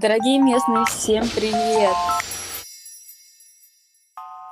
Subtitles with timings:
[0.00, 1.92] Дорогие местные, всем привет!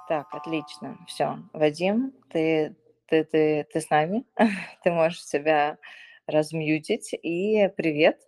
[0.08, 0.98] Так, отлично.
[1.06, 1.38] Все.
[1.52, 2.74] Вадим, ты,
[3.06, 4.24] ты, ты, ты с нами.
[4.82, 5.78] Ты можешь себя
[6.26, 7.14] размьютить.
[7.22, 8.20] И привет.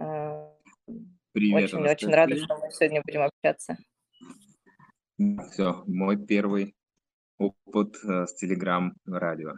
[0.00, 0.48] Э,
[1.32, 3.76] Привет, Очень, очень рада, что мы сегодня будем общаться.
[5.50, 6.74] Все, мой первый
[7.36, 9.56] опыт э, с Telegram радио.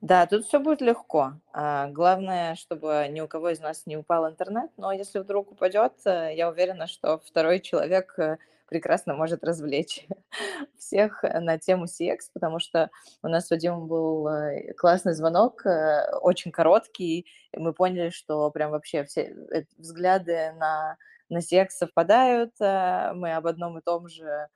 [0.00, 1.32] Да, тут все будет легко.
[1.52, 5.94] А, Главное, чтобы ни у кого из нас не упал интернет, но если вдруг упадет,
[6.04, 8.38] э, я уверена, что второй человек э,
[8.68, 10.06] прекрасно может развлечь
[10.78, 12.90] всех э, на тему CX, потому что
[13.24, 14.28] у нас с Вадимом был
[14.76, 15.62] классный звонок,
[16.22, 19.34] очень короткий, и мы поняли, что прям вообще все
[19.78, 20.96] взгляды на,
[21.28, 24.46] на CX совпадают, мы об одном и том же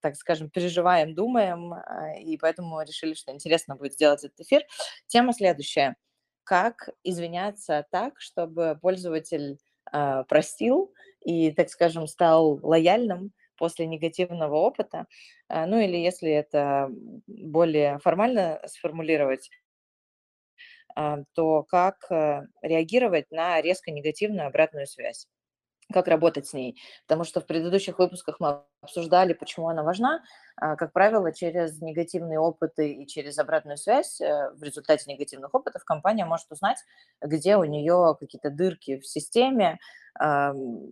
[0.00, 4.62] так скажем, переживаем, думаем, а, и поэтому решили, что интересно будет сделать этот эфир.
[5.06, 5.96] Тема следующая.
[6.44, 9.58] Как извиняться так, чтобы пользователь
[9.92, 10.92] а, простил
[11.24, 15.06] и, так скажем, стал лояльным после негативного опыта.
[15.48, 16.88] А, Ну или если это
[17.26, 19.50] более формально сформулировать,
[21.34, 25.28] то как э, реагировать на резко негативную обратную связь
[25.92, 26.80] как работать с ней.
[27.06, 30.22] Потому что в предыдущих выпусках мы обсуждали, почему она важна.
[30.56, 35.84] А, Как правило, через негативные опыты и через обратную связь э, в результате негативных опытов
[35.84, 36.78] компания может узнать,
[37.20, 39.78] где у нее какие-то дырки в системе,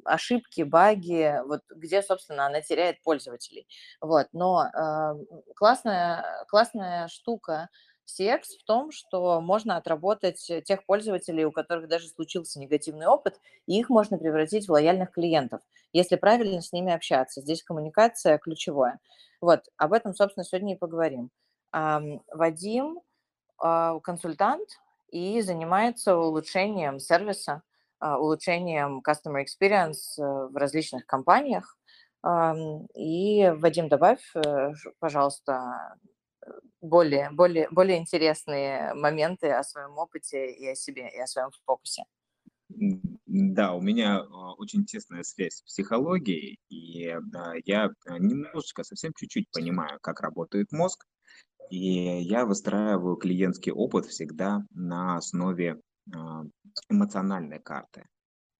[0.05, 3.67] ошибки, баги, вот где, собственно, она теряет пользователей.
[4.01, 4.29] Вот.
[4.33, 4.71] Но
[5.57, 7.69] классная, классная штука
[8.09, 13.41] CX в том, что можно отработать э, тех пользователей, у которых даже случился негативный опыт,
[13.67, 15.61] и их можно превратить в лояльных клиентов,
[15.93, 17.41] если правильно с ними общаться.
[17.41, 18.99] Здесь коммуникация ключевая.
[19.41, 21.31] Вот, об этом, собственно, сегодня и поговорим.
[21.73, 23.01] Вадим
[23.59, 24.69] а, консультант
[25.11, 27.63] и занимается улучшением сервиса,
[27.99, 31.77] а, улучшением customer experience э, в различных компаниях.
[32.97, 35.97] И, Вадим, добавь, э, пожалуйста,
[36.81, 42.05] более, более, более интересные моменты о своем опыте и о себе, и о своем фокусе.
[42.69, 47.15] Да, у меня а, очень тесная связь с психологией, и
[47.65, 51.07] я а, немножечко, совсем чуть-чуть понимаю, как работает мозг,
[51.71, 55.81] и я выстраиваю клиентский опыт всегда на основе
[56.15, 56.45] а,
[56.89, 58.05] эмоциональной карты.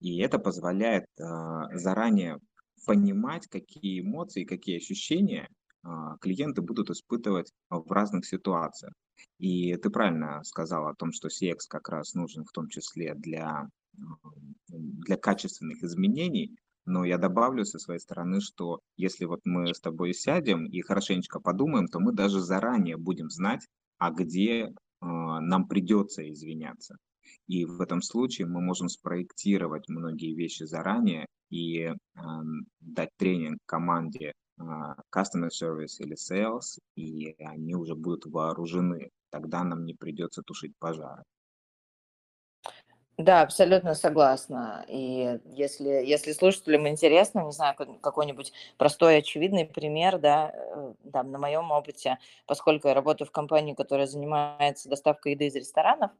[0.01, 2.39] И это позволяет а, заранее
[2.87, 5.49] понимать, какие эмоции, какие ощущения
[6.21, 8.93] клиенты будут испытывать в разных ситуациях.
[9.39, 13.69] И ты правильно сказал о том, что CX как раз нужен в том числе для,
[13.99, 14.21] ам,
[14.69, 16.57] для качественных изменений,
[16.89, 21.39] но я добавлю со своей стороны, что если вот мы с тобой сядем и хорошенечко
[21.39, 23.67] подумаем, то мы даже заранее будем знать,
[23.99, 26.97] а где а, нам придется извиняться.
[27.47, 34.31] И в этом случае мы можем спроектировать многие вещи заранее и ам, дать тренинг команде
[34.31, 39.11] а, customer service или sales, и они уже будут вооружены.
[39.31, 41.23] Тогда нам не придется тушить пожары.
[43.19, 44.85] Да, абсолютно согласна.
[44.87, 51.33] И если, если слушателям интересно, не знаю, как- какой-нибудь простой, очевидный пример, да, э, там,
[51.33, 56.13] на моем опыте, поскольку я работаю в компании, которая занимается доставкой еды из ресторанов,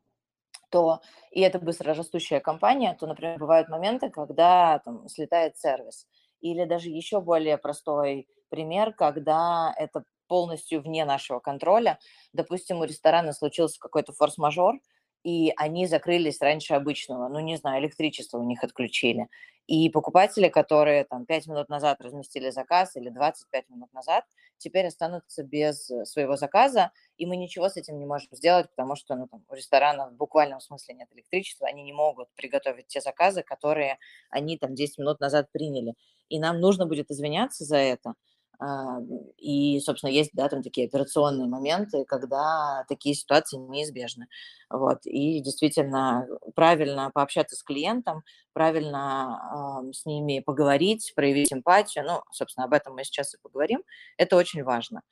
[0.71, 1.01] то
[1.31, 6.07] и это быстрорастущая компания, то, например, бывают моменты, когда там слетает сервис.
[6.41, 11.99] Или даже еще более простой пример, когда это полностью вне нашего контроля.
[12.33, 14.75] Допустим, у ресторана случился какой-то форс-мажор,
[15.25, 17.29] и они закрылись раньше обычного.
[17.29, 19.29] Ну, не знаю, электричество у них отключили.
[19.67, 24.25] И покупатели, которые там 5 минут назад разместили заказ или 25 минут назад,
[24.57, 28.97] теперь останутся без э, своего заказа, и мы ничего с этим не можем сделать, потому
[28.97, 33.03] что ну, там, у ресторана в буквальном смысле нет электричества, они не могут приготовить те
[33.03, 33.99] заказы, которые
[34.31, 35.95] они там 10 минут назад приняли.
[36.31, 38.15] И нам нужно будет извиняться за это.
[38.61, 38.99] А,
[39.37, 44.27] И, собственно, есть да, там такие операционные моменты, когда такие ситуации неизбежны.
[44.71, 45.01] Вот.
[45.07, 46.27] И действительно
[46.57, 48.23] правильно пообщаться с клиентом,
[48.53, 52.05] правильно ам, с ними поговорить, проявить эмпатию.
[52.05, 53.83] Ну, собственно, об этом мы сейчас и поговорим.
[54.17, 55.03] Это очень важно.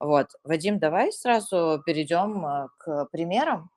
[0.00, 0.28] Вот.
[0.42, 3.70] Вадим, давай сразу перейдем а, к примерам.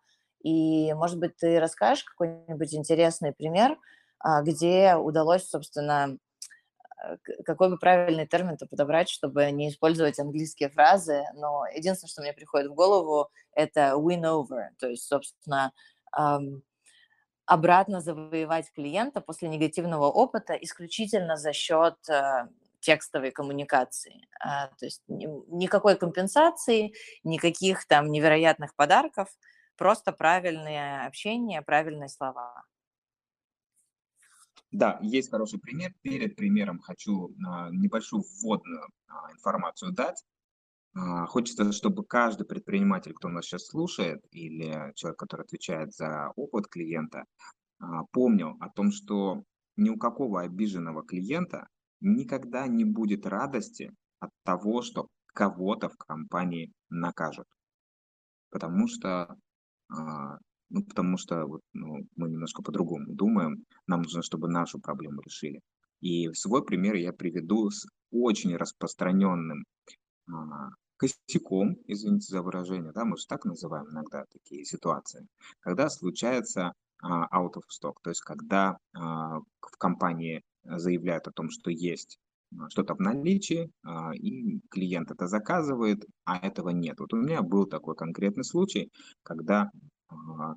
[0.44, 3.78] И, может быть, ты расскажешь какой-нибудь интересный пример,
[4.20, 6.18] а, где удалось, собственно,
[7.46, 11.24] какой бы правильный термин-то подобрать, чтобы не использовать английские фразы.
[11.36, 14.70] Но единственное, что мне приходит в голову, это win over.
[14.80, 15.72] То есть, собственно,
[17.46, 22.48] обратно завоевать клиента после негативного опыта исключительно за счет э,
[22.82, 24.28] текстовой коммуникации.
[24.40, 26.94] А, То есть ни- никакой компенсации,
[27.24, 29.30] никаких там невероятных подарков,
[29.78, 32.66] просто правильное общение, правильные слова.
[34.72, 35.94] Да, есть хороший пример.
[36.02, 40.24] Перед примером хочу а, небольшую вводную а, информацию дать.
[40.94, 46.68] А, хочется, чтобы каждый предприниматель, кто нас сейчас слушает, или человек, который отвечает за опыт
[46.68, 47.24] клиента,
[48.12, 49.44] помнил о том, что
[49.76, 51.68] ни у какого обиженного клиента
[52.02, 57.48] никогда не будет радости от того, что кого-то в компании накажут.
[58.50, 59.38] Потому что,
[60.70, 65.62] ну, потому что вот, ну, мы немножко по-другому думаем, нам нужно, чтобы нашу проблему решили.
[66.02, 69.66] И свой пример я приведу с очень распространенным
[70.30, 75.28] а, косяком, извините за выражение, да, мы же так называем иногда такие ситуации,
[75.62, 81.50] когда случается а, out of stock, то есть когда а, в компании заявляют о том,
[81.50, 82.18] что есть
[82.58, 83.72] а, что-то в наличии,
[84.16, 87.00] и клиент это заказывает, а этого нет.
[87.00, 88.92] Вот у меня был такой конкретный случай,
[89.24, 89.70] когда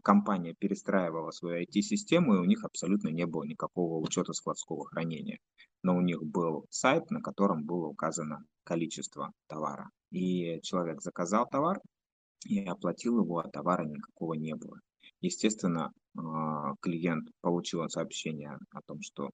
[0.02, 5.38] компания перестраивала свою IT-систему, и у них абсолютно не было никакого учета складского хранения.
[5.82, 9.90] Но у них был сайт, на котором было указано количество товара.
[10.11, 11.81] И человек заказал товар
[12.44, 14.78] и оплатил его, а товара никакого не было.
[15.20, 19.31] Естественно, а, клиент получил сообщение о том, что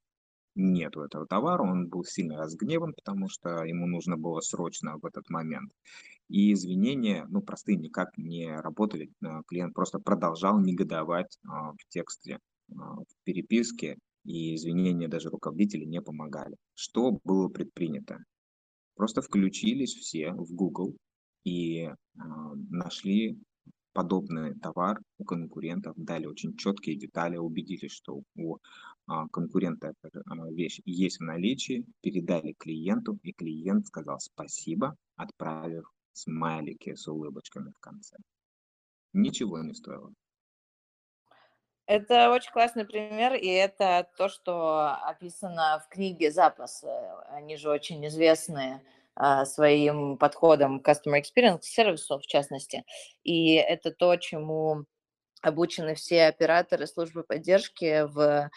[0.57, 5.29] нету этого товара, он был сильно разгневан, потому что ему нужно было срочно в этот
[5.29, 5.71] момент.
[6.29, 9.11] И извинения, ну, простые, никак не работали.
[9.25, 12.39] А, клиент просто продолжал негодовать а, в тексте,
[12.69, 16.57] в переписке, и извинения даже руководители не помогали.
[16.75, 18.19] Что было предпринято?
[18.97, 20.97] Просто включились все в Google
[21.45, 23.39] и нашли
[23.97, 28.59] подобный товар у конкурентов, дали очень четкие детали, убедились, что у
[29.07, 35.91] а, конкурента эта а, вещь есть в наличии, передали клиенту, и клиент сказал спасибо, отправив
[36.17, 38.17] смайлики с улыбочками в конце.
[39.13, 40.13] Ничего не стоило.
[41.87, 46.85] Это очень классный пример, и это то, что описано в книге «Запас».
[47.29, 48.83] Они же очень известные
[49.15, 52.85] а, своим подходом к customer experience, к сервису в частности.
[53.23, 54.87] И это то, чему
[55.43, 58.51] обучены все операторы службы поддержки в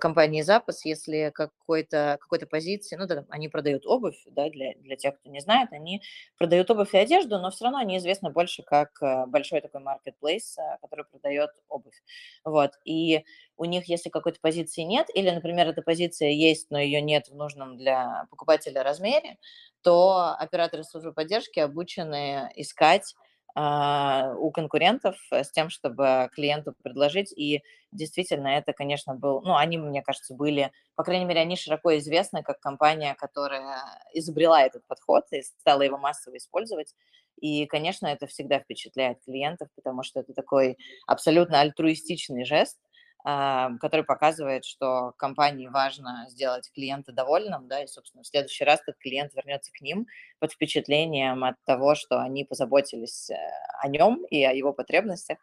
[0.00, 5.18] компании запас, если какой-то какой-то позиции, ну да, они продают обувь, да, для, для тех,
[5.18, 6.02] кто не знает, они
[6.38, 10.58] продают обувь и одежду, но все равно они известны больше как э, большой такой marketplace,
[10.58, 12.00] э, который продает обувь.
[12.44, 13.24] Вот, и
[13.56, 17.34] у них, если какой-то позиции нет, или, например, эта позиция есть, но ее нет в
[17.34, 19.38] нужном для покупателя размере,
[19.82, 23.14] то операторы службы поддержки обучены искать
[23.56, 27.32] у конкурентов с тем, чтобы клиенту предложить.
[27.36, 31.96] И действительно, это, конечно, был, ну, они, мне кажется, были, по крайней мере, они широко
[31.96, 33.80] известны как компания, которая
[34.12, 36.94] изобрела этот подход и стала его массово использовать.
[37.40, 40.76] И, конечно, это всегда впечатляет клиентов, потому что это такой
[41.06, 42.78] абсолютно альтруистичный жест,
[43.26, 48.98] который показывает, что компании важно сделать клиента довольным, да, и, собственно, в следующий раз этот
[48.98, 50.06] клиент вернется к ним
[50.38, 53.36] под впечатлением от того, что они позаботились э,
[53.82, 55.38] о нем и о его потребностях,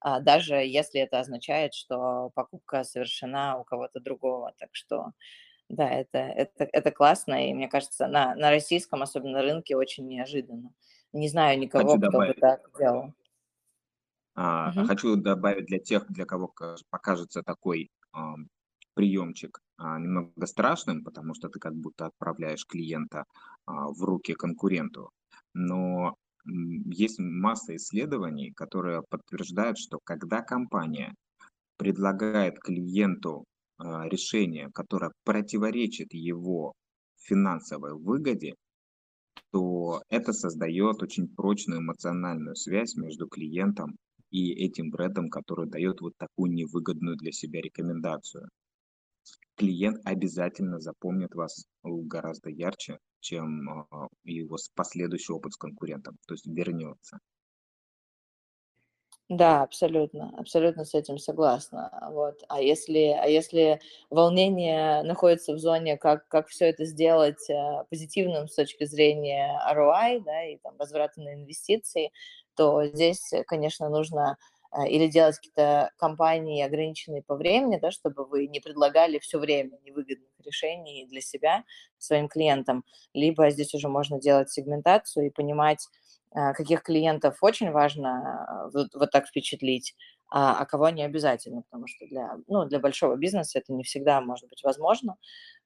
[0.00, 4.52] а, даже если это означает, что покупка совершена у кого-то другого.
[4.58, 5.12] Так что,
[5.70, 10.74] да, это, это, это классно, и мне кажется, на, на российском, особенно рынке, очень неожиданно.
[11.14, 12.34] Не знаю никого, Хочу кто добавить.
[12.34, 13.14] бы так делал.
[14.36, 14.86] Мгм.
[14.86, 16.52] Хочу добавить для тех, для кого
[16.90, 17.90] покажется такой
[18.94, 23.24] приемчик а, немного страшным, потому что ты как будто отправляешь клиента
[23.66, 25.10] а, в руки конкуренту.
[25.52, 26.14] Но
[26.46, 31.14] есть масса исследований, которые подтверждают, что когда компания
[31.76, 33.44] предлагает клиенту
[33.78, 36.74] решение, которое противоречит его
[37.20, 38.54] финансовой выгоде,
[39.52, 43.96] то это создает очень прочную эмоциональную связь между клиентом
[44.34, 48.48] и этим брендом, который дает вот такую невыгодную для себя рекомендацию.
[49.54, 56.46] Клиент обязательно запомнит вас гораздо ярче, чем а, его последующий опыт с конкурентом, то есть
[56.46, 57.20] вернется.
[59.30, 61.90] Да, абсолютно, абсолютно с этим согласна.
[62.10, 62.42] Вот.
[62.48, 68.48] А если, а если волнение находится в зоне, как, как все это сделать э, позитивным
[68.48, 72.10] с точки зрения ROI, да, и там возврата на инвестиции,
[72.56, 74.36] то здесь, э, конечно, нужно
[74.72, 79.78] э, или делать какие-то компании ограниченные по времени, да, чтобы вы не предлагали все время
[79.84, 81.64] невыгодных решений для себя
[81.98, 82.84] своим клиентам,
[83.14, 85.86] либо здесь уже можно делать сегментацию и понимать,
[86.34, 89.94] э, каких клиентов очень важно вот, вот так впечатлить,
[90.36, 94.20] а, а кого не обязательно, потому что для, ну, для большого бизнеса это не всегда
[94.20, 95.16] может быть возможно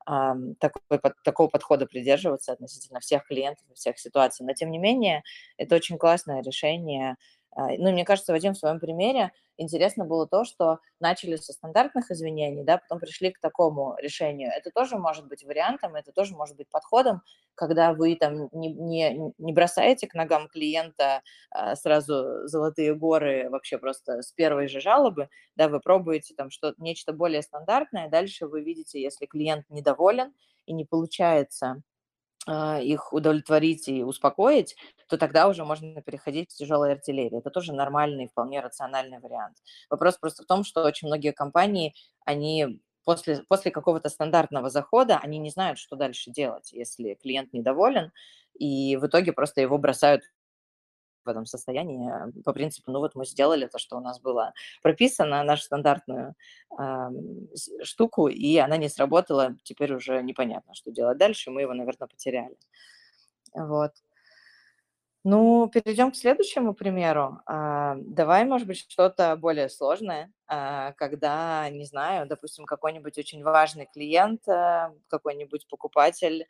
[0.04, 4.46] такой, такого подхода придерживаться относительно всех клиентов, всех ситуаций.
[4.46, 5.22] Но, тем не менее,
[5.58, 7.16] это очень классное решение
[7.50, 12.10] А, ну, мне кажется, Вадим, в своем примере интересно было то, что начали со стандартных
[12.10, 14.50] извинений, да, потом пришли к такому решению.
[14.56, 17.22] Это тоже может быть вариантом, это тоже может быть подходом,
[17.54, 23.78] когда вы там не, не, не бросаете к ногам клиента а, сразу золотые горы вообще
[23.78, 28.62] просто с первой же жалобы, да, вы пробуете там что-то, нечто более стандартное, дальше вы
[28.62, 30.32] видите, если клиент недоволен
[30.66, 31.82] и не получается
[32.46, 34.76] их удовлетворить и успокоить,
[35.08, 37.38] то тогда уже можно переходить к тяжелой артиллерии.
[37.38, 39.56] Это тоже нормальный, вполне рациональный вариант.
[39.90, 45.38] Вопрос просто в том, что очень многие компании, они после, после какого-то стандартного захода, они
[45.38, 48.12] не знают, что дальше делать, если клиент недоволен,
[48.58, 50.22] и в итоге просто его бросают
[51.28, 52.10] в этом состоянии
[52.42, 56.34] по принципу, ну вот мы сделали то, что у нас было прописано, нашу стандартную
[56.78, 57.08] э,
[57.82, 62.56] штуку, и она не сработала, теперь уже непонятно, что делать дальше, мы его, наверное, потеряли.
[63.54, 63.92] Вот.
[65.24, 67.40] Ну, перейдем к следующему примеру.
[67.44, 73.86] А, давай, может быть, что-то более сложное, а, когда, не знаю, допустим, какой-нибудь очень важный
[73.92, 76.46] клиент, а, какой-нибудь покупатель,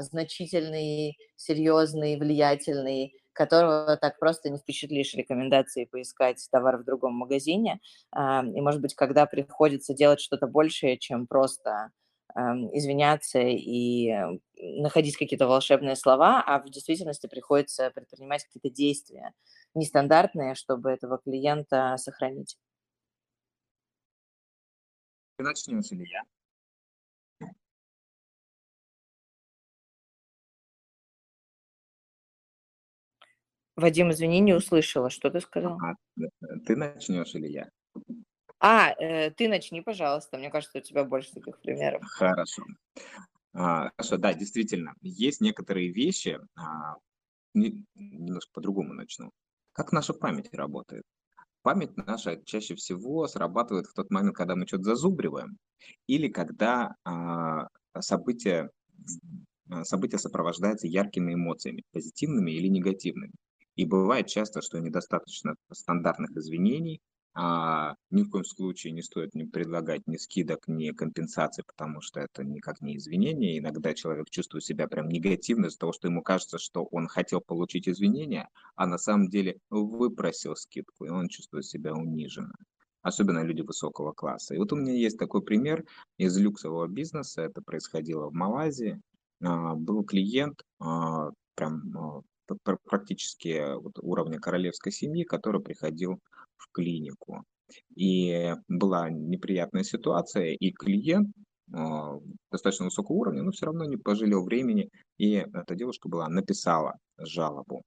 [0.00, 7.80] значительный, серьезный, влиятельный, которого так просто не впечатлишь рекомендации поискать товар в другом магазине.
[8.14, 11.90] И, может быть, когда приходится делать что-то большее, чем просто
[12.36, 14.12] извиняться и
[14.56, 19.32] находить какие-то волшебные слова, а в действительности приходится предпринимать какие-то действия
[19.74, 22.56] нестандартные, чтобы этого клиента сохранить.
[25.36, 26.22] Ты начнешь или я?
[33.80, 35.10] Вадим, извини, не услышала.
[35.10, 35.78] Что ты сказал?
[35.80, 35.94] А,
[36.66, 37.68] ты начнешь или я?
[38.60, 40.36] А, э, ты начни, пожалуйста.
[40.36, 42.02] Мне кажется, у тебя больше таких примеров.
[42.04, 42.62] Хорошо.
[43.52, 46.94] А, хорошо, да, действительно, есть некоторые вещи, а,
[47.54, 49.30] не, немножко по-другому начну.
[49.72, 51.02] Как наша память работает?
[51.62, 55.56] Память наша чаще всего срабатывает в тот момент, когда мы что-то зазубриваем,
[56.06, 57.66] или когда а,
[57.98, 58.70] события,
[59.70, 63.32] а, события сопровождаются яркими эмоциями, позитивными или негативными.
[63.80, 67.00] И бывает часто, что недостаточно стандартных извинений,
[67.32, 72.20] а, ни в коем случае не стоит не предлагать ни скидок, ни компенсаций, потому что
[72.20, 73.58] это никак не извинение.
[73.58, 77.88] Иногда человек чувствует себя прям негативно из-за того, что ему кажется, что он хотел получить
[77.88, 82.56] извинения, а на самом деле выпросил скидку, и он чувствует себя униженно.
[83.00, 84.54] Особенно люди высокого класса.
[84.54, 85.86] И вот у меня есть такой пример
[86.18, 87.40] из люксового бизнеса.
[87.40, 89.00] Это происходило в Малайзии.
[89.42, 92.20] А, был клиент, а, прям а,
[92.84, 96.20] практически вот уровня королевской семьи, который приходил
[96.56, 97.44] в клинику.
[97.94, 101.28] И была неприятная ситуация, и клиент
[101.72, 106.94] э, достаточно высокого уровня, но все равно не пожалел времени, и эта девушка была, написала
[107.18, 107.82] жалобу.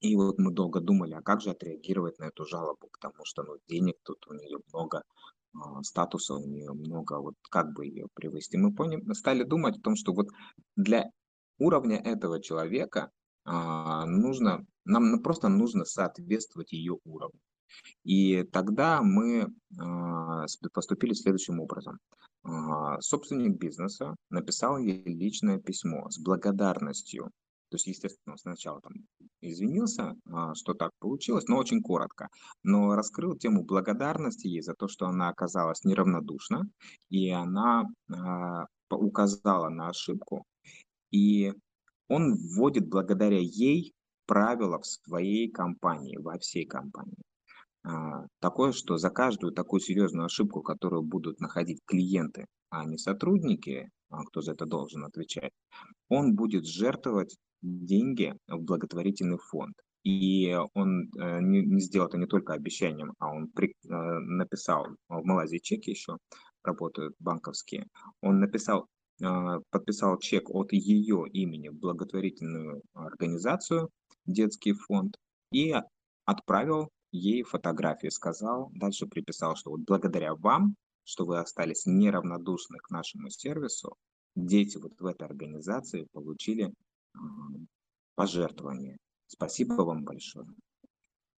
[0.00, 3.56] И вот мы долго думали, а как же отреагировать на эту жалобу, потому что ну,
[3.68, 5.02] денег тут у нее много,
[5.54, 8.58] э, статуса у нее много, вот как бы ее привести.
[8.58, 10.28] Мы поняли, стали думать о том, что вот
[10.76, 11.10] для
[11.58, 13.10] уровня этого человека а,
[13.46, 17.40] нужно, нам просто нужно соответствовать ее уровню.
[18.04, 19.48] И тогда мы
[19.78, 21.98] а, поступили следующим образом.
[22.42, 27.30] А, собственник бизнеса написал ей личное письмо с благодарностью.
[27.68, 28.92] То есть, естественно, он сначала там
[29.40, 30.14] извинился,
[30.54, 32.28] что так получилось, но очень коротко.
[32.62, 36.62] Но раскрыл тему благодарности ей за то, что она оказалась неравнодушна,
[37.10, 37.86] и она
[38.88, 40.44] указала на ошибку.
[41.10, 41.52] И
[42.08, 43.92] он вводит благодаря ей
[44.26, 47.22] правила в своей компании, во всей компании.
[47.84, 53.88] А, такое, что за каждую такую серьезную ошибку, которую будут находить клиенты, а не сотрудники,
[54.10, 55.52] а кто за это должен отвечать,
[56.08, 59.74] он будет жертвовать деньги в благотворительный фонд.
[60.02, 65.24] И он э, не, сделал это не только обещанием, а он при, э, написал, в
[65.24, 66.18] Малайзии чеки еще
[66.62, 67.86] работают банковские,
[68.20, 68.86] он написал
[69.70, 73.90] подписал чек от ее имени в благотворительную организацию,
[74.26, 75.16] детский фонд,
[75.52, 75.74] и
[76.24, 82.90] отправил ей фотографии, сказал, дальше приписал, что вот благодаря вам, что вы остались неравнодушны к
[82.90, 83.96] нашему сервису,
[84.34, 86.72] дети вот в этой организации получили
[88.16, 88.98] пожертвование.
[89.26, 90.46] Спасибо вам большое.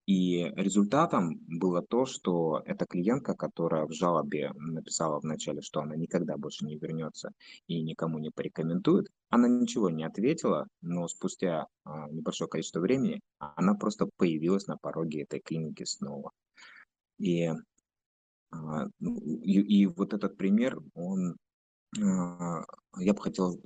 [0.08, 6.38] И результатом было то, что эта клиентка, которая в жалобе написала вначале, что она никогда
[6.38, 7.32] больше не вернется
[7.66, 13.74] и никому не порекомендует, она ничего не ответила, но спустя а, небольшое количество времени она
[13.74, 16.30] просто появилась на пороге этой клиники снова.
[17.18, 17.52] И,
[18.50, 21.36] а, ну, и, и вот этот пример, он,
[22.00, 22.64] а,
[22.96, 23.60] я бы хотел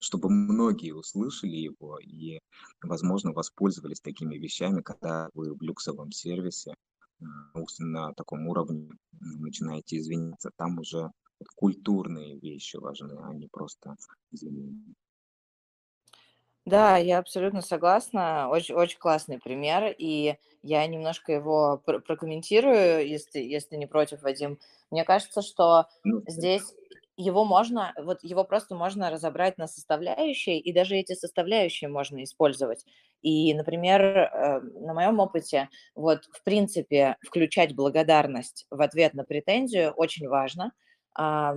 [0.00, 2.40] чтобы многие услышали его и,
[2.82, 6.74] возможно, воспользовались такими вещами, когда вы в люксовом сервисе
[7.20, 7.24] э,
[7.78, 8.90] на таком уровне
[9.20, 10.50] начинаете извиняться.
[10.56, 11.10] Там уже
[11.56, 13.96] культурные вещи важны, а не просто
[14.32, 14.94] извинения.
[16.66, 18.48] Да, я абсолютно согласна.
[18.48, 24.58] Очень, очень классный пример, и я немножко его пр- прокомментирую, если, если не против, Вадим.
[24.90, 26.74] Мне кажется, что Ну, здесь
[27.20, 32.84] его можно, вот его просто можно разобрать на составляющие, и даже эти составляющие можно использовать.
[33.22, 39.90] И, например, э, на моем опыте, вот, в принципе, включать благодарность в ответ на претензию
[39.92, 40.72] очень важно.
[41.14, 41.54] А,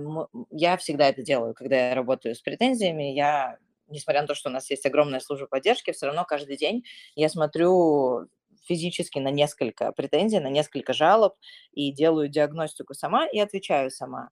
[0.50, 3.14] Я всегда это делаю, когда я работаю с претензиями.
[3.14, 6.84] Я, несмотря на то, что у нас есть огромная служба поддержки, все равно каждый день
[7.14, 8.28] я смотрю
[8.66, 11.34] физически на несколько претензий, на несколько жалоб
[11.72, 14.30] и делаю диагностику сама и отвечаю сама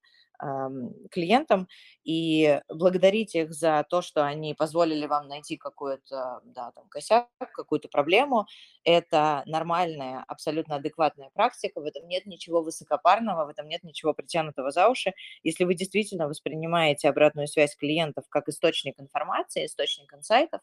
[1.11, 1.68] клиентам
[2.04, 7.88] и благодарить их за то, что они позволили вам найти какой-то, да, там, косяк, какую-то
[7.88, 8.46] проблему.
[8.84, 14.70] Это нормальная, абсолютно адекватная практика, в этом нет ничего высокопарного, в этом нет ничего притянутого
[14.70, 15.12] за уши.
[15.42, 20.61] Если вы действительно воспринимаете обратную связь клиентов как источник информации, источник инсайтов,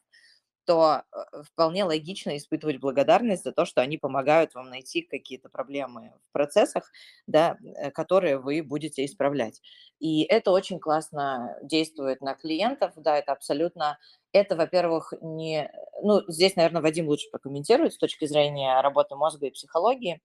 [0.70, 6.12] то э, вполне логично испытывать благодарность за то, что они помогают вам найти какие-то проблемы
[6.28, 6.92] в процессах,
[7.26, 9.60] да, э, которые вы будете исправлять.
[9.98, 13.98] И это очень классно действует на клиентов, да, это абсолютно,
[14.30, 15.72] это, во-первых, не,
[16.04, 20.20] ну, здесь, наверное, Вадим лучше прокомментирует с точки зрения работы мозга и психологии,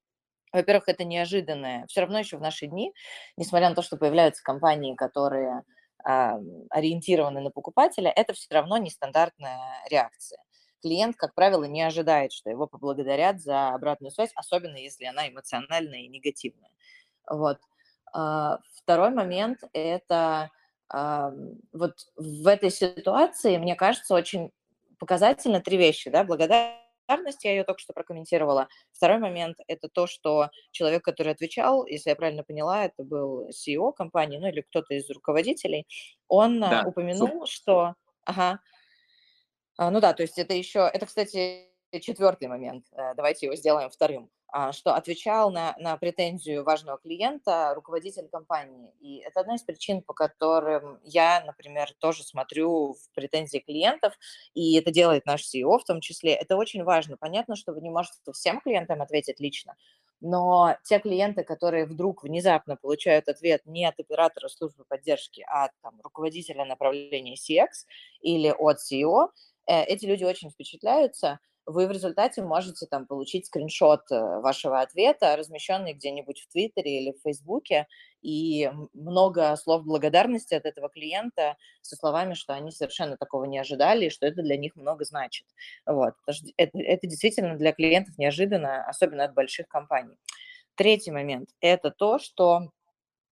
[0.54, 1.88] во-первых, это неожиданное.
[1.88, 2.94] Все равно еще в наши дни,
[3.36, 5.64] несмотря на то, что появляются компании, которые
[6.06, 9.60] ориентированы на покупателя, это все равно нестандартная
[9.90, 10.40] реакция.
[10.82, 16.02] Клиент, как правило, не ожидает, что его поблагодарят за обратную связь, особенно если она эмоциональная
[16.02, 16.70] и негативная.
[17.28, 17.58] Вот.
[18.14, 20.52] А, второй момент– это
[21.74, 24.52] вот в этой ситуации, мне кажется, очень
[25.00, 26.12] показательно три вещи.
[26.12, 26.24] Да?
[26.24, 28.68] Благодарность благодарность, я ее только что прокомментировала.
[28.92, 33.94] Второй момент– это то, что человек, который отвечал, если я правильно поняла, это был CEO
[33.94, 35.86] компании, ну или кто-то из руководителей,
[36.28, 36.84] он а, да.
[36.86, 37.96] упомянул, что…
[38.26, 38.60] Ага.
[39.78, 40.90] А, ну да, то есть это еще…
[40.92, 42.86] Это, кстати, четвертый момент.
[42.92, 44.30] Э, давайте его сделаем вторым.
[44.58, 48.94] А, что отвечал на, на претензию важного клиента руководитель компании.
[49.02, 54.18] И это одна из причин, по которым я, например, тоже смотрю в претензии клиентов,
[54.54, 56.32] и это делает наш CEO в том числе.
[56.34, 57.18] Это очень важно.
[57.18, 59.76] Понятно, что вы не можете всем клиентам ответить лично,
[60.22, 65.72] но те клиенты, которые вдруг внезапно получают ответ не от оператора службы поддержки, а от
[65.82, 67.68] там, руководителя направления CX
[68.22, 69.32] или от CEO,
[69.66, 75.36] э, эти люди очень впечатляются– вы в результате можете там получить скриншот э, вашего ответа,
[75.36, 77.88] размещенный где-нибудь в Твиттере или в Фейсбуке,
[78.22, 84.06] и много слов благодарности от этого клиента со словами, что они совершенно такого не ожидали,
[84.06, 85.48] и что это для них много значит.
[85.86, 86.14] Вот.
[86.58, 90.18] Это, это действительно для клиентов неожиданно, особенно от больших компаний.
[90.76, 92.70] Третий момент– это то, что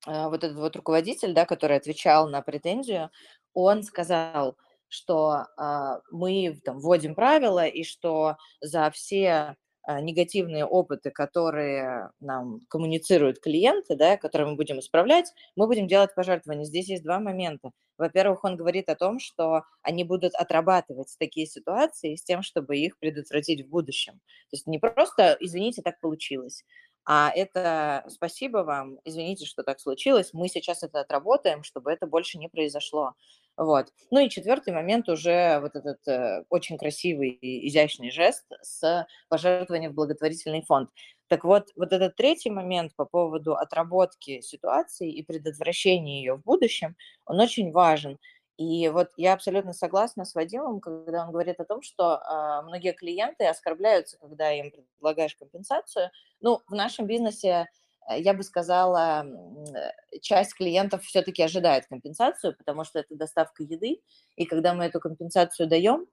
[0.07, 3.11] э, вот этот вот руководитель, да, который отвечал на претензию,
[3.53, 4.57] он сказал–
[4.93, 12.61] что а, мы там вводим правила и что за все а, негативные опыты, которые нам
[12.69, 16.65] коммуницируют клиенты, да, которые мы будем исправлять, мы будем делать пожертвования.
[16.65, 17.71] Здесь есть два момента.
[17.97, 22.97] Во-первых, он говорит о том, что они будут отрабатывать такие ситуации с тем, чтобы их
[22.99, 24.13] предотвратить в будущем.
[24.13, 26.63] То есть не просто «извините, так получилось»,
[27.05, 32.37] а это спасибо вам, извините, что так случилось, мы сейчас это отработаем, чтобы это больше
[32.37, 33.15] не произошло.
[33.57, 33.93] Вот.
[34.09, 39.91] Ну и четвертый момент уже вот этот э, очень красивый и изящный жест с пожертвованием
[39.91, 40.89] в благотворительный фонд.
[41.27, 46.95] Так вот, вот этот третий момент по поводу отработки ситуации и предотвращения ее в будущем,
[47.25, 48.17] он очень важен.
[48.57, 52.93] И вот я абсолютно согласна с Вадимом, когда он говорит о том, что э, многие
[52.93, 56.09] клиенты оскорбляются, когда им предлагаешь компенсацию.
[56.39, 57.67] Ну, в нашем бизнесе
[58.09, 64.01] я бы сказала, э, часть клиентов все-таки ожидает компенсацию, потому что это доставка еды,
[64.35, 66.05] и когда мы эту компенсацию даем,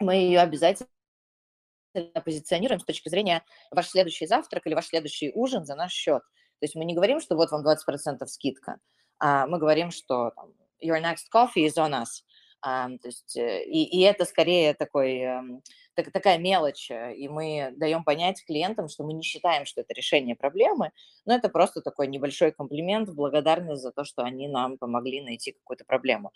[0.00, 0.88] мы ее обязательно
[2.24, 6.22] позиционируем с точки зрения ваш следующий завтрак или ваш следующий ужин за наш счет.
[6.60, 8.78] То есть мы не говорим, что вот вам 20% скидка,
[9.18, 10.32] а мы говорим, что
[10.82, 12.22] your next coffee is on us.
[12.66, 15.62] А, то есть, э, и, и это скорее такой, эм,
[15.94, 19.92] так, такая мелочь, э, и мы даем понять клиентам, что мы не считаем, что это
[19.92, 20.92] решение проблемы,
[21.26, 25.84] но это просто такой небольшой комплимент, благодарность за то, что они нам помогли найти какую-то
[25.84, 26.32] проблему.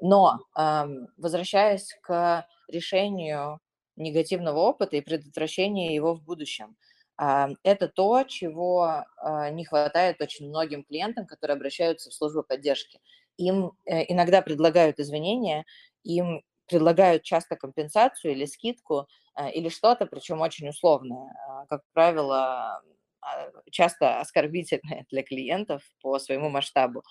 [0.00, 3.60] Но эм, возвращаясь к решению
[3.96, 6.76] негативного опыта и предотвращению его в будущем,
[7.20, 13.00] э, это то, чего э, не хватает очень многим клиентам, которые обращаются в службу поддержки.
[13.36, 15.64] Им э, иногда предлагают извинения,
[16.04, 16.42] им
[16.72, 21.32] предлагают часто компенсацию или скидку, э, или что-то, причем очень условное.
[21.48, 22.82] А, как правило,
[23.20, 27.02] а, часто оскорбительное для клиентов по своему масштабу.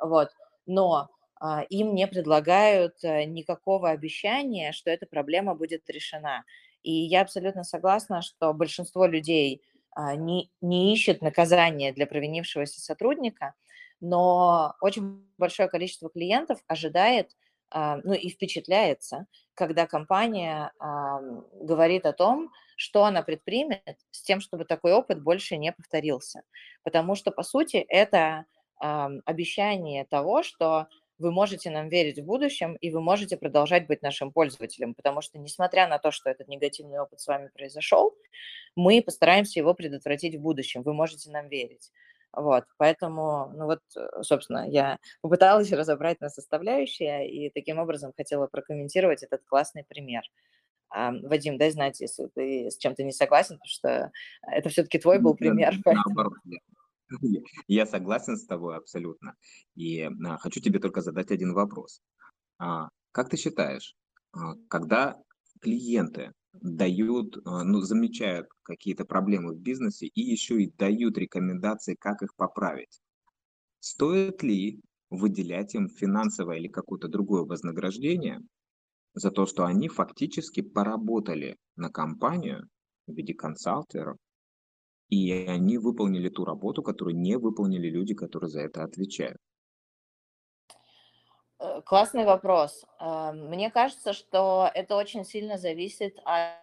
[0.00, 0.30] Вот.
[0.66, 1.08] Но
[1.40, 6.44] а, им не предлагают э, никакого обещания, что эта проблема будет решена.
[6.82, 9.62] И я абсолютно согласна, что большинство людей
[10.16, 13.54] не, не ищет наказания для провинившегося сотрудника,
[14.00, 17.32] но очень большое количество клиентов ожидает,
[17.70, 24.64] а, ну и впечатляется, когда компания говорит о том, что она предпримет с тем, чтобы
[24.64, 26.42] такой опыт больше не повторился.
[26.84, 28.44] Потому что, по сути, это
[28.78, 30.86] обещание того, что
[31.18, 35.38] вы можете нам верить в будущем, и вы можете продолжать быть нашим пользователем, потому что,
[35.38, 38.14] несмотря на то, что этот негативный опыт с вами произошел,
[38.76, 40.82] мы постараемся его предотвратить в будущем.
[40.84, 41.90] Вы можете нам верить.
[42.32, 48.46] Вот, поэтому, ну вот, э, собственно, я попыталась разобрать на составляющие и таким образом хотела
[48.46, 50.22] прокомментировать этот классный пример.
[50.90, 54.12] А, Вадим, дай знать, если ты с чем-то не согласен, потому что
[54.42, 55.74] это все-таки твой был пример.
[55.84, 56.34] Наоборот,
[57.66, 59.34] я согласен с тобой абсолютно.
[59.74, 62.00] И а, хочу тебе только задать один вопрос.
[62.58, 63.94] А, как ты считаешь,
[64.68, 65.18] когда
[65.60, 72.22] клиенты дают, а, ну, замечают какие-то проблемы в бизнесе и еще и дают рекомендации, как
[72.22, 73.00] их поправить.
[73.80, 74.80] Стоит ли
[75.10, 78.40] выделять им финансовое или какое-то другое вознаграждение
[79.14, 82.68] за то, что они фактически поработали на компанию
[83.06, 84.18] в виде консалтеров,
[85.10, 89.38] и они выполнили ту работу, которую не выполнили люди, которые за это отвечают?
[91.60, 92.84] Э, классный вопрос.
[93.00, 96.54] Э, мне кажется, что это очень сильно зависит от,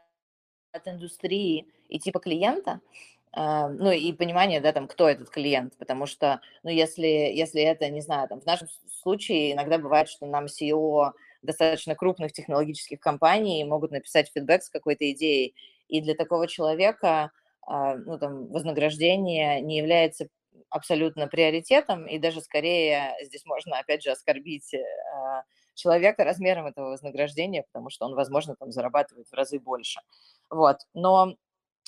[0.86, 2.82] индустрии и типа клиента,
[3.36, 7.90] э, ну и понимания, да, там, кто этот клиент, потому что, ну, если, если это,
[7.90, 8.68] не знаю, там, в нашем
[9.02, 15.10] случае иногда бывает, что нам CEO достаточно крупных технологических компаний могут написать фидбэк с какой-то
[15.12, 15.56] идеей,
[15.88, 17.32] и для такого человека,
[17.68, 20.28] ну, там, вознаграждение не является
[20.70, 24.84] абсолютно приоритетом, и даже скорее здесь можно, опять же, оскорбить э,
[25.74, 30.00] человека размером этого вознаграждения, потому что он, возможно, там зарабатывает в разы больше.
[30.50, 30.78] Вот.
[30.94, 31.36] Но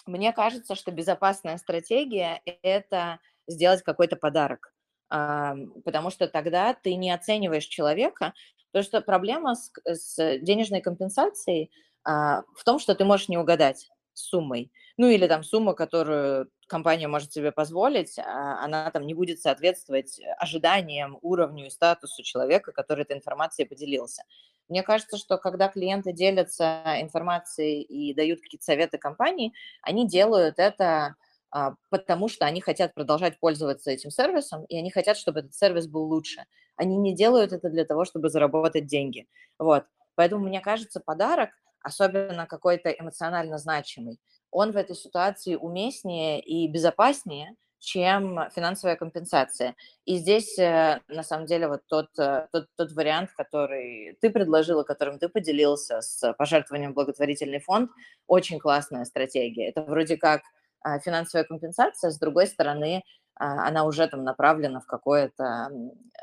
[0.05, 4.73] мне кажется, что безопасная стратегия– это сделать какой-то подарок,
[5.09, 8.33] потому что тогда ты не оцениваешь человека,
[8.71, 11.71] потому что проблема с, с денежной компенсацией
[12.03, 14.71] а, в том, что ты можешь не угадать с суммой.
[14.97, 20.19] Ну или там сумма, которую компания может себе позволить, а, она там не будет соответствовать
[20.39, 24.23] ожиданиям, уровню и статусу человека, который этой информацией поделился.
[24.69, 31.15] Мне кажется, что когда клиенты делятся информацией и дают какие-то советы компании, они делают это
[31.51, 35.87] а, потому, что они хотят продолжать пользоваться этим сервисом, и они хотят, чтобы этот сервис
[35.87, 36.45] был лучше.
[36.75, 39.27] Они не делают это для того, чтобы заработать деньги.
[39.59, 39.85] Вот.
[40.15, 44.19] Поэтому, мне кажется, подарок, особенно какой-то эмоционально значимый,
[44.51, 49.75] он в этой ситуации уместнее и безопаснее, чем финансовая компенсация.
[50.05, 54.83] И здесь, э, на самом деле, вот тот, э, тот, тот вариант, который ты предложила,
[54.83, 57.91] которым ты поделился с пожертвованием благотворительный фонд,
[58.25, 59.69] очень классная стратегия.
[59.69, 60.41] Это вроде как
[60.81, 63.03] а, финансовая компенсация, с другой стороны,
[63.35, 65.69] а, она уже там направлена в какое-то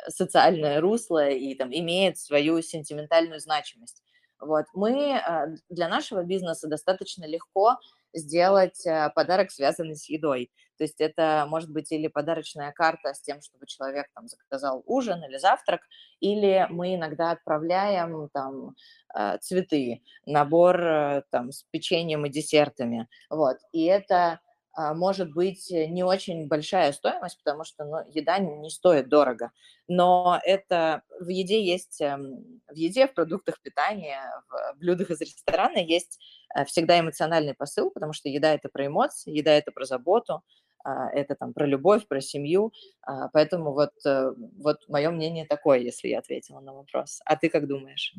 [0.09, 4.03] социальное русло и там имеет свою сентиментальную значимость.
[4.41, 4.67] Вот.
[4.75, 7.77] Мы а, для нашего бизнеса достаточно легко
[8.15, 10.51] сделать э, подарок, связанный с едой.
[10.77, 15.23] То есть это может быть или подарочная карта с тем, чтобы человек там заказал ужин
[15.25, 15.83] или завтрак,
[16.21, 18.75] или мы иногда отправляем там
[19.15, 23.09] э, цветы, набор э, там с печеньем и десертами.
[23.31, 23.59] Вот.
[23.73, 24.39] И это а,
[24.77, 29.51] может быть не очень большая стоимость, потому что ну, еда не стоит дорого.
[29.89, 35.79] Но это в еде есть, эм, в еде, в продуктах питания, в блюдах из ресторана
[35.79, 36.19] есть
[36.57, 40.43] э, всегда эмоциональный посыл, потому что еда– это про эмоции, еда– это про заботу,
[40.85, 42.73] а, это там про любовь, про семью.
[43.03, 47.21] А, поэтому вот, э, вот мое мнение такое, если я ответила на вопрос.
[47.25, 48.15] А ты как думаешь?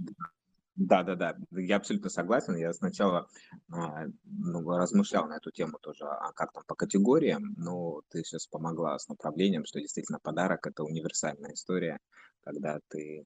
[0.76, 2.56] Да, да, да, я абсолютно согласен.
[2.58, 3.28] Я сначала
[3.72, 8.48] а, ну, размышлял на эту тему тоже, а как там по категориям, но ты сейчас
[8.48, 12.00] помогла с направлением, что действительно подарок это универсальная история,
[12.42, 13.24] когда ты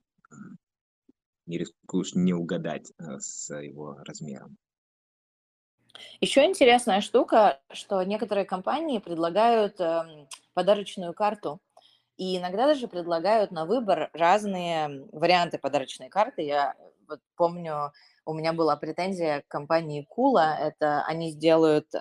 [1.48, 4.58] не рискуешь не угадать э, с его размером.
[6.22, 11.60] Еще интересная штука, что некоторые компании предлагают эм, подарочную карту
[12.18, 16.44] и иногда даже предлагают на выбор разные варианты подарочной карты.
[16.44, 16.76] Я
[17.10, 17.92] вот помню,
[18.26, 22.00] у меня была претензия к компании Кула, это они сделают э,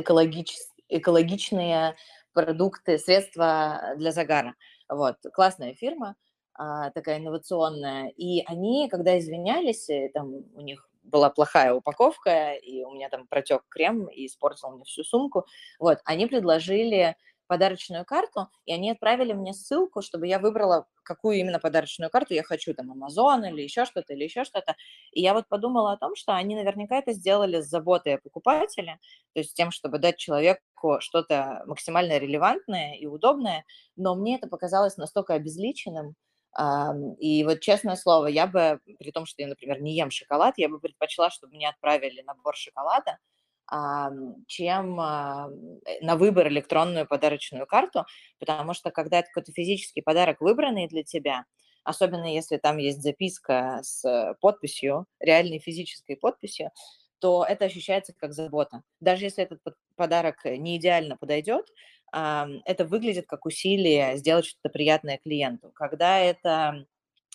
[0.00, 0.56] экологич,
[0.88, 1.96] экологичные
[2.32, 4.54] продукты, средства для загара.
[4.88, 6.16] Вот, классная фирма,
[6.54, 8.08] а, такая инновационная.
[8.16, 13.26] И они, когда извинялись, э, там у них была плохая упаковка, и у меня там
[13.26, 15.46] протек крем и испортил мне всю сумку.
[15.78, 17.16] Вот, они предложили
[17.50, 22.44] подарочную карту, и они отправили мне ссылку, чтобы я выбрала, какую именно подарочную карту я
[22.44, 24.76] хочу, там, Amazon или еще что-то, или еще что-то.
[25.12, 29.00] И я вот подумала о том, что они наверняка это сделали с заботой о покупателе,
[29.34, 33.64] то есть тем, чтобы дать человеку что-то максимально релевантное и удобное,
[33.96, 36.14] но мне это показалось настолько обезличенным,
[37.20, 40.68] и вот, честное слово, я бы, при том, что я, например, не ем шоколад, я
[40.68, 43.18] бы предпочла, чтобы мне отправили набор шоколада,
[44.46, 45.48] чем э,
[46.00, 48.04] на выбор электронную подарочную карту,
[48.38, 51.44] потому что когда это какой-то физический подарок, выбранный для тебя,
[51.84, 56.70] особенно если там есть записка с подписью, реальной физической подписью,
[57.20, 58.82] то это ощущается как забота.
[59.00, 59.60] Даже если этот
[59.94, 61.66] подарок не идеально подойдет,
[62.12, 65.70] это выглядит как усилие сделать что-то приятное клиенту.
[65.74, 66.86] Когда это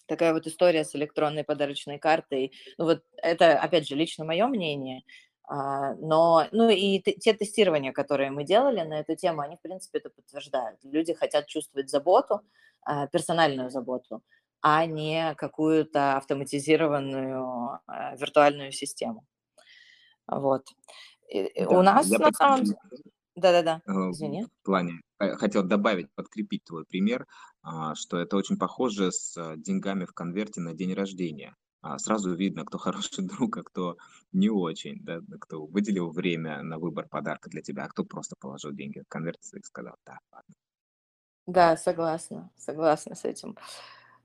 [0.07, 5.03] такая вот история с электронной подарочной картой, ну вот это, опять же, лично мое мнение,
[5.47, 10.09] но, ну и те тестирования, которые мы делали на эту тему, они, в принципе, это
[10.09, 10.79] подтверждают.
[10.83, 12.41] Люди хотят чувствовать заботу,
[12.85, 14.21] а, персональную заботу,
[14.61, 19.25] а не какую-то автоматизированную а, виртуальную систему.
[20.27, 20.65] Вот.
[21.33, 22.77] Да, У нас на самом деле...
[23.35, 24.45] Да-да-да, э, извини.
[24.45, 27.27] в плане, э, хотел добавить, подкрепить твой пример,
[27.95, 31.64] что это очень похоже с э, деньгами в конверте на день рождения а,
[31.99, 33.97] сразу видно, кто хороший друг, а кто
[34.31, 38.71] не очень, да, кто выделил время на выбор подарка для тебя, а кто просто положил
[38.71, 40.55] деньги в конверт и сказал, да, ладно.
[41.47, 43.55] Да, согласна, согласна с этим.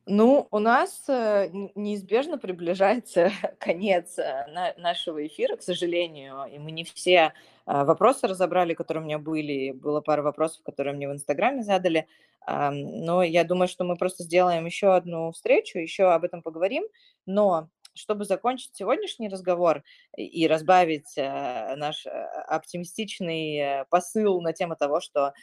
[0.06, 6.84] Ну, у нас э, неизбежно приближается конец э, нашего эфира, к сожалению, и мы не
[6.84, 7.32] все
[7.66, 9.72] э, вопросы разобрали, которые у меня были.
[9.72, 12.06] Было пара вопросов, которые мне в Инстаграме задали.
[12.46, 16.84] Но я думаю, что мы просто сделаем еще одну встречу, еще об этом поговорим.
[17.26, 19.84] Но чтобы закончить сегодняшний разговор
[20.16, 25.34] и разбавить наш оптимистичный посыл на тему того, что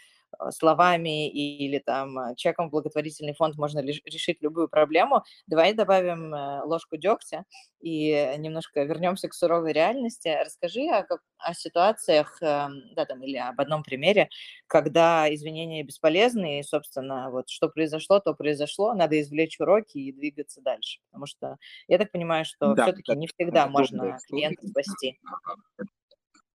[0.51, 5.23] словами или там э, чеком в благотворительный фонд можно решить любую проблему.
[5.47, 7.45] Давай добавим э, ложку дегтя
[7.79, 10.27] и немножко вернемся к суровой реальности.
[10.43, 11.05] Расскажи о,
[11.37, 14.29] о ситуациях, эм, да, там, или об одном примере,
[14.67, 20.61] когда извинения бесполезны, и, собственно, вот что произошло, то произошло, надо извлечь уроки и двигаться
[20.61, 20.99] дальше.
[21.09, 25.19] Потому что я так понимаю, что да, все-таки не всегда можно клиента спасти.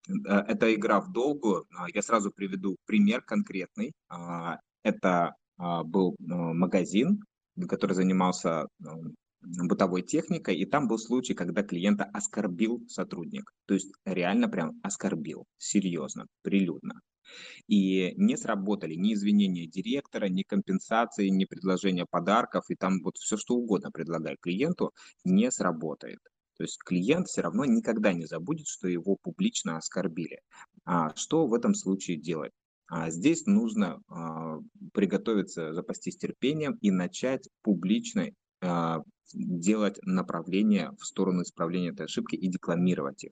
[0.07, 1.65] Э, это игра в долгу.
[1.77, 3.93] А, я сразу приведу пример конкретный.
[4.09, 7.21] А, это а, был магазин,
[7.69, 8.67] который занимался
[9.41, 13.51] бытовой техникой, и там был случай, когда клиента оскорбил сотрудник.
[13.65, 17.01] То есть реально прям оскорбил, серьезно, прилюдно.
[17.67, 23.37] И не сработали ни извинения директора, ни компенсации, ни предложения подарков, и там вот все
[23.37, 24.91] что угодно предлагай клиенту,
[25.23, 26.19] не сработает.
[26.57, 30.39] То есть клиент все равно никогда не забудет, что его публично оскорбили.
[30.85, 32.51] А что в этом случае делать?
[32.87, 34.59] А здесь нужно а,
[34.93, 38.27] приготовиться, запастись терпением и начать публично
[38.61, 39.01] а,
[39.33, 43.31] делать направление в сторону исправления этой ошибки и декламировать их.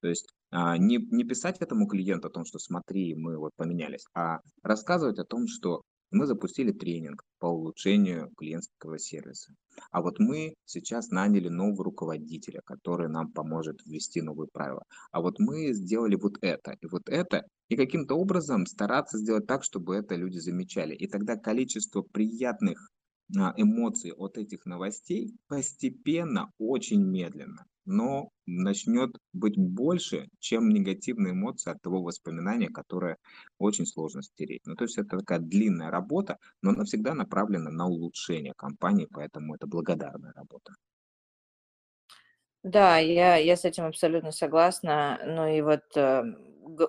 [0.00, 4.04] То есть а, не, не писать этому клиенту о том, что смотри, мы вот поменялись,
[4.14, 9.54] а рассказывать о том, что мы запустили тренинг по улучшению клиентского сервиса.
[9.90, 14.82] А вот мы сейчас наняли нового руководителя, который нам поможет ввести новые правила.
[15.12, 19.62] А вот мы сделали вот это и вот это, и каким-то образом стараться сделать так,
[19.62, 20.94] чтобы это люди замечали.
[20.94, 22.90] И тогда количество приятных
[23.38, 31.70] а, эмоций от этих новостей постепенно, очень медленно но начнет быть больше, чем негативные эмоции
[31.70, 33.16] от того воспоминания, которое
[33.58, 34.62] очень сложно стереть.
[34.66, 39.54] Ну, то есть это такая длинная работа, но она всегда направлена на улучшение компании, поэтому
[39.54, 40.74] это благодарная работа.
[42.62, 45.18] Да, я, я с этим абсолютно согласна.
[45.24, 46.22] Ну и вот э,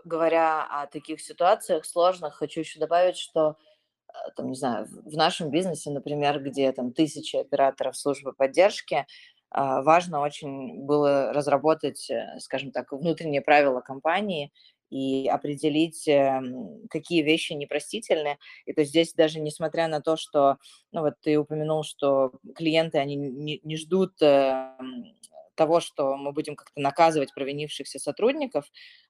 [0.04, 3.56] говоря о таких ситуациях сложных, хочу еще добавить, что
[4.10, 9.06] э, там, не знаю, в нашем бизнесе, например, где там тысячи операторов службы поддержки,
[9.52, 14.52] важно очень было разработать, э, скажем так, внутренние правила компании
[14.90, 18.38] и определить, эм, какие вещи непростительны.
[18.66, 20.58] И то здесь даже несмотря на то, что,
[20.92, 25.16] ну вот ты упомянул, что клиенты, они не, не ждут эм,
[25.56, 28.66] того, что мы будем как-то наказывать провинившихся сотрудников,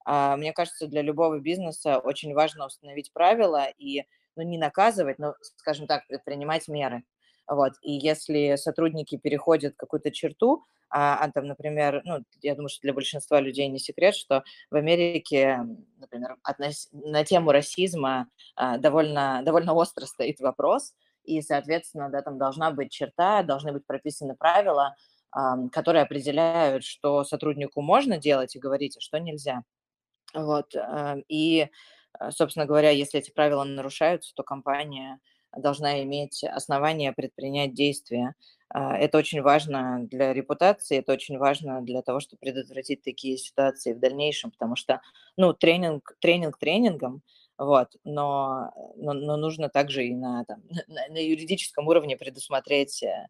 [0.06, 4.04] а, мне кажется, для любого бизнеса очень важно установить правила и
[4.36, 7.04] ну, не наказывать, но, скажем так, предпринимать меры.
[7.52, 7.74] Вот.
[7.82, 12.94] И если сотрудники переходят какую-то черту, а, а там, например, ну, я думаю, что для
[12.94, 15.60] большинства людей не секрет, что в Америке,
[15.98, 16.88] например, относ...
[16.94, 20.94] на тему расизма а, довольно, довольно остро стоит вопрос,
[21.26, 24.96] и, соответственно, да, там должна быть черта, должны быть прописаны правила,
[25.72, 29.64] которые определяют, что сотруднику можно делать и говорить, а что нельзя.
[30.34, 30.74] Вот,
[31.30, 31.70] и,
[32.32, 35.20] собственно говоря, если эти правила нарушаются, то компания
[35.58, 38.36] должна иметь основания предпринять действия.
[38.70, 43.94] А, это очень важно для репутации, это очень важно для того, чтобы предотвратить такие ситуации
[43.94, 45.02] в дальнейшем, потому что,
[45.38, 47.22] ну, тренинг, тренинг тренингом,
[47.58, 53.28] вот, но, но, но нужно также и на, там, на, на юридическом уровне предусмотреть э,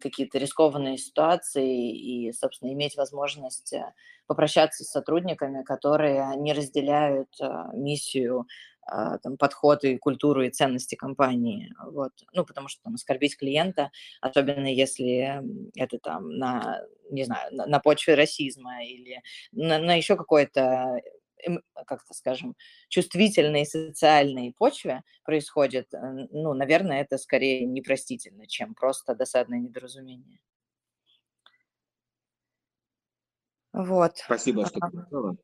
[0.00, 3.92] какие-то рискованные ситуации и, собственно, иметь возможность э,
[4.26, 8.46] попрощаться с сотрудниками, которые не разделяют а, миссию
[8.86, 11.74] там, подход и культуру и ценности компании.
[11.86, 12.12] Вот.
[12.32, 13.90] Ну, потому что там, оскорбить клиента,
[14.20, 15.40] особенно если
[15.76, 21.00] это там на, не знаю, на, на почве расизма или на, на еще какой-то
[21.86, 22.54] как-то, скажем,
[22.88, 25.98] чувствительной социальной почве происходит, э,
[26.30, 30.38] ну, наверное, это скорее непростительно, чем просто досадное недоразумение.
[33.72, 34.18] Вот.
[34.18, 35.36] Спасибо, что сказала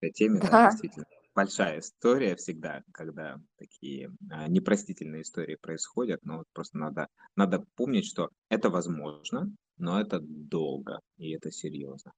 [0.00, 0.48] этой теме, да.
[0.48, 1.06] да, действительно
[1.38, 8.06] большая история всегда, когда такие а, непростительные истории происходят, но вот просто надо, надо помнить,
[8.06, 12.12] что это возможно, но это долго, и это серьезно.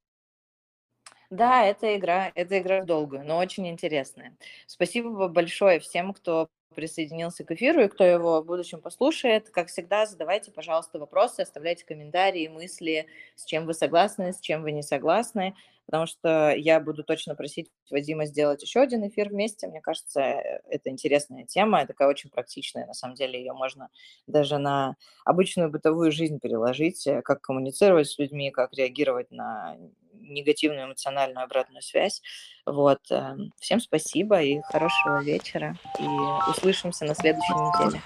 [1.28, 4.38] Да, это игра, это игра в долгую, но очень интересная.
[4.66, 9.50] Спасибо большое всем, кто присоединился к эфиру и кто его в будущем послушает.
[9.50, 14.72] Как всегда, задавайте, пожалуйста, вопросы, оставляйте комментарии, мысли, с чем вы согласны, с чем вы
[14.72, 15.54] не согласны
[15.90, 19.66] потому что я буду точно просить Вадима сделать еще один эфир вместе.
[19.66, 22.86] Мне кажется, э, это интересная тема, такая очень практичная.
[22.86, 23.88] На самом деле ее можно
[24.28, 29.76] даже на обычную бытовую жизнь переложить, э, как коммуницировать с людьми, как реагировать на
[30.12, 32.22] негативную эмоциональную обратную связь.
[32.66, 33.00] Вот.
[33.10, 35.76] Э, всем спасибо и хорошего вечера.
[35.98, 36.06] И
[36.48, 38.00] услышимся на следующей неделе.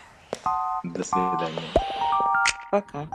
[0.84, 1.68] До свидания.
[2.70, 3.06] Пока.